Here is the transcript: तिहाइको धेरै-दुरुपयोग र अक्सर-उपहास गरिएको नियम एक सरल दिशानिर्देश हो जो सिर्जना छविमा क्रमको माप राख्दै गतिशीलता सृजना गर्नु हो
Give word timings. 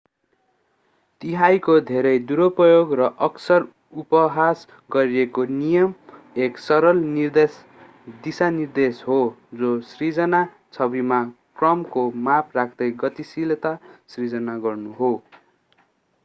तिहाइको 1.21 1.73
धेरै-दुरुपयोग 1.89 2.95
र 2.99 3.09
अक्सर-उपहास 3.27 4.63
गरिएको 4.89 5.45
नियम 5.51 5.93
एक 6.47 6.63
सरल 6.63 7.03
दिशानिर्देश 8.25 9.03
हो 9.11 9.19
जो 9.61 9.75
सिर्जना 9.91 10.43
छविमा 10.73 11.23
क्रमको 11.61 12.09
माप 12.25 12.61
राख्दै 12.61 12.91
गतिशीलता 12.99 13.77
सृजना 14.15 14.61
गर्नु 14.67 14.99
हो 15.03 15.15